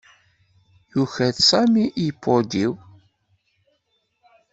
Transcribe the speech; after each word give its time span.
Yuker 0.93 1.33
Sami 1.49 1.83
iPod-iw. 2.05 2.71